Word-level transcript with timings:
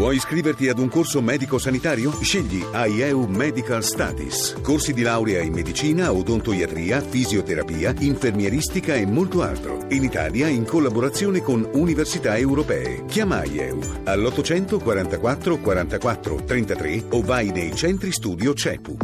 Vuoi 0.00 0.16
iscriverti 0.16 0.66
ad 0.70 0.78
un 0.78 0.88
corso 0.88 1.20
medico-sanitario? 1.20 2.10
Scegli 2.22 2.64
AIEU 2.72 3.26
Medical 3.26 3.82
Studies. 3.82 4.58
Corsi 4.62 4.94
di 4.94 5.02
laurea 5.02 5.42
in 5.42 5.52
medicina, 5.52 6.10
odontoiatria, 6.10 7.02
fisioterapia, 7.02 7.92
infermieristica 7.98 8.94
e 8.94 9.04
molto 9.04 9.42
altro. 9.42 9.84
In 9.90 10.02
Italia 10.02 10.48
in 10.48 10.64
collaborazione 10.64 11.42
con 11.42 11.68
università 11.74 12.34
europee. 12.38 13.04
Chiama 13.04 13.40
AIEU 13.40 13.78
all'844 14.04 15.60
44 15.60 16.44
33 16.44 17.04
o 17.10 17.20
vai 17.20 17.50
nei 17.50 17.76
centri 17.76 18.10
studio 18.10 18.54
CEPU. 18.54 18.96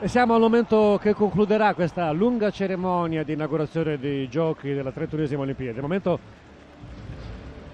E 0.00 0.06
siamo 0.06 0.34
al 0.34 0.40
momento 0.40 1.00
che 1.02 1.14
concluderà 1.14 1.74
questa 1.74 2.12
lunga 2.12 2.52
cerimonia 2.52 3.24
di 3.24 3.32
inaugurazione 3.32 3.98
dei 3.98 4.28
giochi 4.28 4.72
della 4.72 4.92
31esima 4.94 5.40
Olimpiade. 5.40 5.74
Il 5.74 5.82
momento 5.82 6.20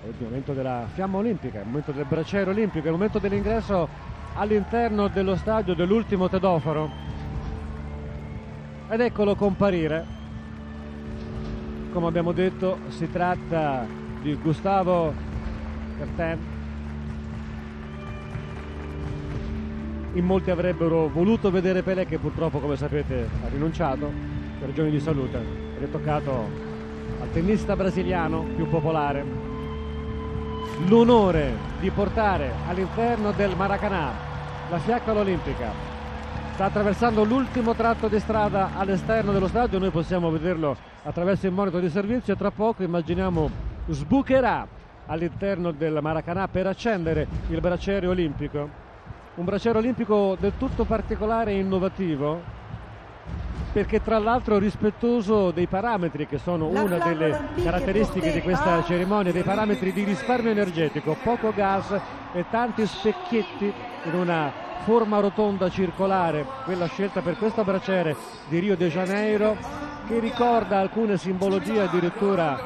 è 0.04 0.08
il 0.08 0.14
momento 0.24 0.52
della 0.52 0.86
fiamma 0.92 1.16
olimpica, 1.16 1.60
il 1.60 1.66
momento 1.66 1.92
del 1.92 2.04
bracciere 2.04 2.50
olimpico, 2.50 2.86
il 2.86 2.92
momento 2.92 3.18
dell'ingresso 3.18 3.88
all'interno 4.34 5.08
dello 5.08 5.34
stadio 5.34 5.74
dell'ultimo 5.74 6.28
tedoforo. 6.28 6.90
Ed 8.90 9.00
eccolo 9.00 9.34
comparire. 9.34 10.04
Come 11.90 12.06
abbiamo 12.06 12.32
detto, 12.32 12.80
si 12.88 13.10
tratta 13.10 13.86
di 14.20 14.34
Gustavo 14.34 15.14
Carten. 15.96 16.38
In 20.12 20.24
molti 20.24 20.50
avrebbero 20.50 21.08
voluto 21.08 21.50
vedere 21.50 21.82
Pelé 21.82 22.04
che 22.04 22.18
purtroppo, 22.18 22.58
come 22.58 22.76
sapete, 22.76 23.26
ha 23.42 23.48
rinunciato 23.48 24.12
per 24.58 24.68
ragioni 24.68 24.90
di 24.90 25.00
salute 25.00 25.38
ed 25.76 25.82
è 25.82 25.90
toccato 25.90 26.48
al 27.20 27.30
tennista 27.32 27.74
brasiliano 27.74 28.44
più 28.54 28.68
popolare, 28.68 29.53
l'onore 30.78 31.66
di 31.78 31.90
portare 31.92 32.58
all'interno 32.62 33.32
del 33.32 33.54
Maracanã 33.54 34.18
la 34.66 34.78
fiaccola 34.78 35.20
olimpica. 35.20 35.76
Sta 36.50 36.64
attraversando 36.66 37.24
l'ultimo 37.24 37.74
tratto 37.74 38.08
di 38.08 38.18
strada 38.18 38.72
all'esterno 38.72 39.32
dello 39.32 39.48
stadio, 39.48 39.78
noi 39.78 39.90
possiamo 39.90 40.30
vederlo 40.30 40.76
attraverso 41.02 41.46
il 41.46 41.52
monitor 41.52 41.80
di 41.80 41.90
servizio 41.90 42.32
e 42.32 42.36
tra 42.36 42.50
poco 42.50 42.82
immaginiamo 42.82 43.50
sbucherà 43.86 44.66
all'interno 45.06 45.72
del 45.72 45.98
Maracanã 46.00 46.48
per 46.48 46.66
accendere 46.66 47.28
il 47.46 47.60
bracciere 47.60 48.06
olimpico. 48.06 48.70
Un 49.34 49.44
bracciere 49.44 49.78
olimpico 49.78 50.36
del 50.36 50.54
tutto 50.56 50.84
particolare 50.84 51.52
e 51.52 51.58
innovativo 51.58 52.44
perché 53.74 54.00
tra 54.00 54.20
l'altro 54.20 54.58
rispettoso 54.58 55.50
dei 55.50 55.66
parametri 55.66 56.28
che 56.28 56.38
sono 56.38 56.68
una 56.68 56.96
delle 56.98 57.48
caratteristiche 57.60 58.30
di 58.30 58.40
questa 58.40 58.84
cerimonia, 58.84 59.32
dei 59.32 59.42
parametri 59.42 59.92
di 59.92 60.04
risparmio 60.04 60.52
energetico, 60.52 61.16
poco 61.20 61.52
gas 61.52 61.90
e 62.32 62.44
tanti 62.50 62.86
specchietti 62.86 63.72
in 64.04 64.14
una 64.14 64.52
forma 64.84 65.18
rotonda 65.18 65.68
circolare, 65.70 66.46
quella 66.62 66.86
scelta 66.86 67.20
per 67.20 67.36
questo 67.36 67.64
bracciere 67.64 68.14
di 68.46 68.60
Rio 68.60 68.76
de 68.76 68.88
Janeiro, 68.90 69.56
che 70.06 70.20
ricorda 70.20 70.78
alcune 70.78 71.18
simbologie 71.18 71.80
addirittura 71.80 72.56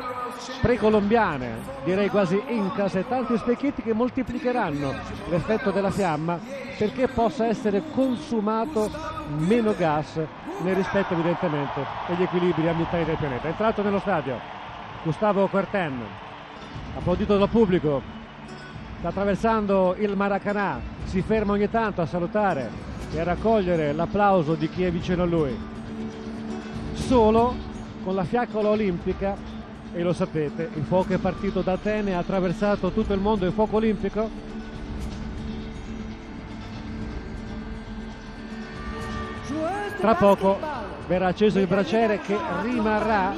precolombiane, 0.60 1.56
direi 1.84 2.10
quasi 2.10 2.38
incas, 2.48 2.96
e 2.96 3.08
tanti 3.08 3.34
specchietti 3.38 3.80
che 3.80 3.94
moltiplicheranno 3.94 4.92
l'effetto 5.30 5.70
della 5.70 5.90
fiamma 5.90 6.38
perché 6.76 7.08
possa 7.08 7.46
essere 7.46 7.82
consumato 7.94 9.17
meno 9.36 9.74
gas 9.76 10.20
nel 10.62 10.74
rispetto 10.74 11.12
evidentemente 11.14 11.84
degli 12.06 12.22
equilibri 12.22 12.68
ambientali 12.68 13.04
del 13.04 13.16
pianeta. 13.16 13.46
È 13.46 13.50
entrato 13.50 13.82
nello 13.82 13.98
stadio 13.98 14.38
Gustavo 15.02 15.46
Quarten, 15.46 16.00
applaudito 16.96 17.38
dal 17.38 17.48
pubblico, 17.48 18.02
sta 18.98 19.08
attraversando 19.08 19.94
il 19.98 20.16
Maracanã, 20.16 20.80
si 21.04 21.22
ferma 21.22 21.52
ogni 21.52 21.70
tanto 21.70 22.00
a 22.00 22.06
salutare 22.06 22.68
e 23.12 23.20
a 23.20 23.24
raccogliere 23.24 23.92
l'applauso 23.92 24.54
di 24.54 24.68
chi 24.68 24.84
è 24.84 24.90
vicino 24.90 25.22
a 25.22 25.26
lui. 25.26 25.56
Solo 26.94 27.54
con 28.02 28.14
la 28.14 28.24
fiaccola 28.24 28.70
olimpica, 28.70 29.36
e 29.92 30.02
lo 30.02 30.12
sapete, 30.12 30.68
il 30.74 30.84
fuoco 30.84 31.14
è 31.14 31.18
partito 31.18 31.60
da 31.60 31.72
Atene, 31.72 32.14
ha 32.14 32.18
attraversato 32.18 32.90
tutto 32.90 33.14
il 33.14 33.20
mondo 33.20 33.46
il 33.46 33.52
fuoco 33.52 33.76
olimpico, 33.76 34.28
Tra 40.00 40.14
poco 40.14 40.58
verrà 41.06 41.28
acceso 41.28 41.58
il 41.58 41.66
braciere 41.66 42.20
che 42.20 42.36
rimarrà 42.62 43.34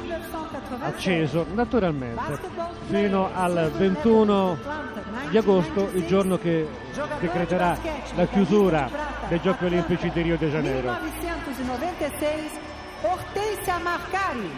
acceso 0.79 1.45
naturalmente 1.53 2.39
fino 2.87 3.29
al 3.33 3.71
21 3.75 4.57
di 5.29 5.37
agosto, 5.37 5.89
il 5.93 6.05
giorno 6.05 6.37
che 6.37 6.67
decreterà 7.19 7.77
la 8.15 8.25
chiusura 8.25 8.89
dei 9.27 9.41
Giochi 9.41 9.65
Olimpici 9.65 10.11
di 10.11 10.21
Rio 10.21 10.37
de 10.37 10.49
Janeiro. 10.49 10.97
1996 11.01 12.49
Hortensia 13.01 13.77
Macari. 13.79 14.51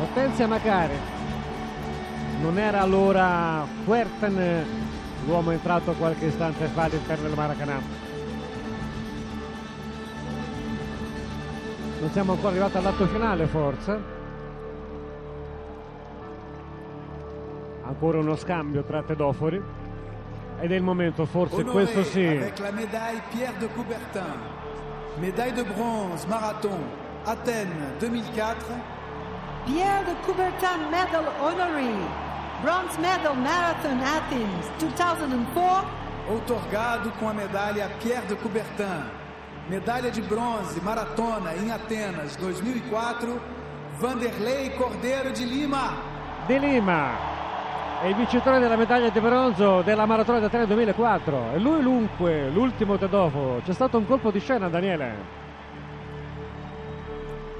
Hortensia 0.00 0.46
Macari. 0.46 0.98
Non 2.40 2.58
era 2.58 2.80
allora 2.80 3.66
Huerten 3.84 4.66
l'uomo 5.26 5.50
entrato 5.50 5.92
qualche 5.92 6.26
istante 6.26 6.66
fa 6.66 6.84
all'interno 6.84 7.26
del 7.28 7.36
Maracanã. 7.36 8.07
Non 12.00 12.10
siamo 12.12 12.32
ancora 12.32 12.48
arrivati 12.50 12.76
all'atto 12.76 13.06
finale 13.06 13.46
forse? 13.46 14.16
Ancora 17.84 18.18
uno 18.18 18.36
scambio 18.36 18.82
tra 18.84 19.02
tedofori 19.02 19.60
ed 20.60 20.72
è 20.72 20.74
il 20.74 20.82
momento 20.82 21.24
forse 21.24 21.56
Honoré 21.56 21.72
questo 21.72 22.04
sì. 22.04 22.26
avec 22.26 22.58
la 22.58 22.70
médaille 22.70 23.22
Pierre 23.30 23.56
de 23.58 23.68
Coubertin. 23.68 24.56
Médaille 25.20 25.52
de 25.52 25.64
bronze 25.64 26.26
marathon 26.26 26.78
Athènes 27.24 27.96
2004 27.98 28.66
Pierre 29.64 30.04
de 30.04 30.14
Coubertin 30.24 30.88
Medal 30.90 31.24
Honoree 31.40 32.06
Bronze 32.62 32.96
Medal 33.00 33.36
Marathon 33.36 34.00
Athens 34.00 34.70
2004 34.78 35.84
outorgado 36.30 37.10
com 37.18 37.28
a 37.28 37.32
medalha 37.32 37.88
Pierre 38.00 38.26
de 38.26 38.36
Coubertin 38.36 39.02
medalha 39.68 40.10
de 40.10 40.22
bronze 40.22 40.80
maratona 40.80 41.54
em 41.54 41.70
Atenas 41.70 42.36
2004, 42.36 43.38
Vanderlei 43.98 44.70
Cordeiro 44.70 45.30
de 45.30 45.44
Lima. 45.44 45.92
Di 46.46 46.58
Lima 46.58 47.36
è 48.00 48.06
il 48.06 48.14
vincitore 48.14 48.60
della 48.60 48.76
medaglia 48.76 49.10
di 49.10 49.20
bronzo 49.20 49.82
della 49.82 50.06
maratona 50.06 50.38
di 50.38 50.46
Atene 50.46 50.66
2004 50.66 51.52
e 51.52 51.58
lui 51.58 51.82
lunque 51.82 52.48
l'ultimo 52.48 52.96
tedofo 52.96 53.60
c'è 53.64 53.72
stato 53.72 53.98
un 53.98 54.06
colpo 54.06 54.30
di 54.30 54.38
scena 54.38 54.68
Daniele? 54.68 55.36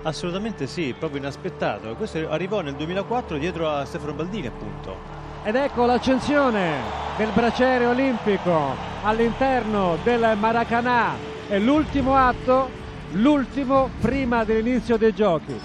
Assolutamente 0.02 0.66
sì 0.66 0.94
proprio 0.98 1.20
inaspettato. 1.20 1.94
Questo 1.96 2.30
arrivò 2.30 2.62
nel 2.62 2.74
2004 2.74 3.36
dietro 3.36 3.68
a 3.68 3.84
Stefano 3.84 4.14
Baldini 4.14 4.46
appunto. 4.46 4.96
Ed 5.42 5.56
ecco 5.56 5.84
l'accensione 5.84 6.76
del 7.18 7.30
braciere 7.34 7.84
olimpico 7.84 8.74
all'interno 9.02 9.98
del 10.02 10.36
Maracanã 10.38 11.27
è 11.48 11.58
l'ultimo 11.58 12.14
atto, 12.14 12.68
l'ultimo 13.12 13.88
prima 14.00 14.44
dell'inizio 14.44 14.98
dei 14.98 15.14
giochi. 15.14 15.58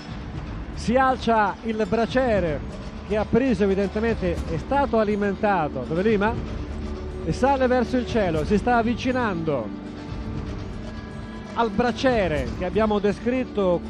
Si 0.75 0.95
alza 0.95 1.55
il 1.63 1.85
braciere 1.88 2.59
che 3.05 3.17
ha 3.17 3.25
preso 3.29 3.66
evidentemente, 3.66 4.33
è 4.49 4.57
stato 4.57 4.97
alimentato, 4.97 5.83
dove 5.85 6.01
Lima? 6.01 6.33
E 7.25 7.31
sale 7.33 7.67
verso 7.67 7.97
il 7.97 8.07
cielo, 8.07 8.45
si 8.45 8.57
sta 8.57 8.77
avvicinando 8.77 9.81
al 11.55 11.69
braciere 11.69 12.47
che 12.57 12.63
abbiamo 12.63 13.00
descritto 13.00 13.81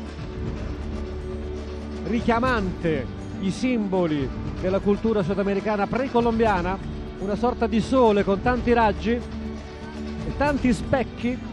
richiamante 2.05 3.05
i 3.41 3.51
simboli 3.51 4.27
della 4.59 4.79
cultura 4.79 5.21
sudamericana 5.21 5.85
precolombiana, 5.85 6.75
una 7.19 7.35
sorta 7.35 7.67
di 7.67 7.79
sole 7.79 8.23
con 8.23 8.41
tanti 8.41 8.73
raggi 8.73 9.11
e 9.11 10.37
tanti 10.37 10.73
specchi 10.73 11.51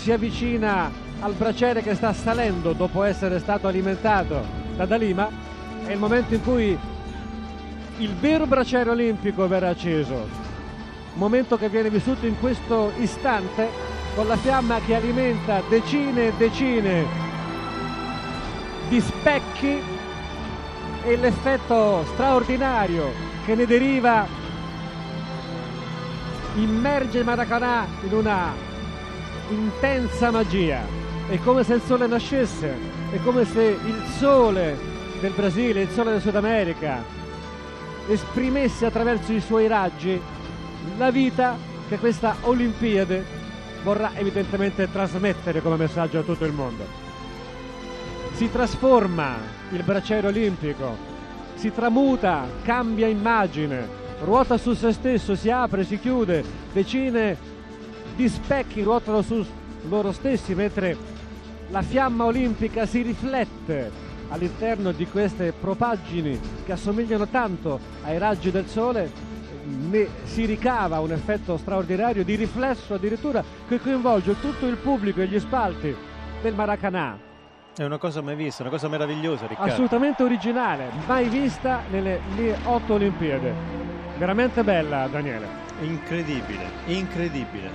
si 0.00 0.12
avvicina 0.12 0.90
al 1.20 1.34
braciere 1.34 1.82
che 1.82 1.94
sta 1.94 2.14
salendo 2.14 2.72
dopo 2.72 3.02
essere 3.02 3.38
stato 3.38 3.66
alimentato 3.66 4.42
da 4.74 4.86
Dalima. 4.86 5.28
È 5.84 5.92
il 5.92 5.98
momento 5.98 6.32
in 6.32 6.42
cui 6.42 6.78
il 7.98 8.14
vero 8.14 8.46
braciere 8.46 8.88
olimpico 8.88 9.46
verrà 9.46 9.68
acceso. 9.68 10.26
Momento 11.14 11.58
che 11.58 11.68
viene 11.68 11.90
vissuto 11.90 12.24
in 12.24 12.40
questo 12.40 12.92
istante 12.96 13.68
con 14.14 14.26
la 14.26 14.38
fiamma 14.38 14.80
che 14.80 14.94
alimenta 14.94 15.60
decine 15.68 16.28
e 16.28 16.32
decine 16.38 17.04
di 18.88 19.00
specchi 19.02 19.82
e 21.04 21.16
l'effetto 21.16 22.06
straordinario 22.14 23.12
che 23.44 23.54
ne 23.54 23.66
deriva. 23.66 24.26
Immerge 26.54 27.18
il 27.18 27.24
Maracanã 27.24 27.86
in 28.02 28.14
una 28.14 28.68
intensa 29.50 30.30
magia. 30.30 30.80
È 31.28 31.38
come 31.38 31.62
se 31.62 31.74
il 31.74 31.82
sole 31.82 32.06
nascesse, 32.06 32.74
è 33.10 33.18
come 33.22 33.44
se 33.44 33.62
il 33.62 34.02
sole 34.16 34.76
del 35.20 35.32
Brasile, 35.32 35.82
il 35.82 35.90
sole 35.90 36.12
del 36.12 36.20
Sud 36.20 36.34
America, 36.34 37.02
esprimesse 38.08 38.86
attraverso 38.86 39.32
i 39.32 39.40
suoi 39.40 39.68
raggi 39.68 40.20
la 40.96 41.10
vita 41.10 41.56
che 41.88 41.98
questa 41.98 42.36
Olimpiade 42.42 43.24
vorrà 43.82 44.12
evidentemente 44.14 44.90
trasmettere 44.90 45.62
come 45.62 45.76
messaggio 45.76 46.18
a 46.18 46.22
tutto 46.22 46.44
il 46.44 46.52
mondo. 46.52 46.84
Si 48.32 48.50
trasforma 48.50 49.36
il 49.70 49.82
bracciere 49.82 50.26
olimpico, 50.26 50.96
si 51.54 51.72
tramuta, 51.72 52.46
cambia 52.62 53.06
immagine, 53.06 53.86
ruota 54.22 54.56
su 54.56 54.72
se 54.74 54.92
stesso, 54.92 55.34
si 55.34 55.50
apre, 55.50 55.84
si 55.84 55.98
chiude, 55.98 56.42
decine 56.72 57.36
di 58.20 58.28
specchi 58.28 58.82
ruotano 58.82 59.22
su 59.22 59.42
loro 59.88 60.12
stessi 60.12 60.54
mentre 60.54 60.94
la 61.70 61.80
fiamma 61.80 62.26
olimpica 62.26 62.84
si 62.84 63.00
riflette 63.00 63.90
all'interno 64.28 64.92
di 64.92 65.06
queste 65.06 65.54
propaggini 65.58 66.38
che 66.66 66.72
assomigliano 66.72 67.28
tanto 67.28 67.80
ai 68.02 68.18
raggi 68.18 68.50
del 68.50 68.66
sole 68.66 69.10
ne 69.64 70.06
si 70.24 70.44
ricava 70.44 71.00
un 71.00 71.12
effetto 71.12 71.56
straordinario 71.56 72.22
di 72.22 72.34
riflesso 72.34 72.92
addirittura 72.92 73.42
che 73.66 73.80
coinvolge 73.80 74.38
tutto 74.38 74.66
il 74.66 74.76
pubblico 74.76 75.22
e 75.22 75.26
gli 75.26 75.40
spalti 75.40 75.96
del 76.42 76.54
Maracanã. 76.54 77.16
È 77.74 77.84
una 77.84 77.98
cosa 77.98 78.20
mai 78.20 78.36
vista, 78.36 78.62
una 78.62 78.70
cosa 78.70 78.88
meravigliosa, 78.88 79.46
Riccardo. 79.46 79.72
Assolutamente 79.72 80.22
originale, 80.22 80.90
mai 81.06 81.28
vista 81.28 81.82
nelle 81.90 82.20
otto 82.64 82.94
Olimpiadi. 82.94 83.50
Veramente 84.18 84.62
bella, 84.62 85.06
Daniele. 85.06 85.69
Incredibile, 85.82 86.68
incredibile. 86.84 87.70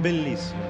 Bellissimo. 0.00 0.67